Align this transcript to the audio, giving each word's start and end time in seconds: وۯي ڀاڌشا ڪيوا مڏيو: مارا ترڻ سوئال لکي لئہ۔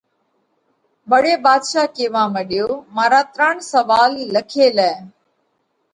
وۯي 1.09 1.33
ڀاڌشا 1.43 1.83
ڪيوا 1.95 2.23
مڏيو: 2.35 2.69
مارا 2.95 3.21
ترڻ 3.35 3.53
سوئال 3.71 4.11
لکي 4.33 4.65
لئہ۔ 4.77 4.91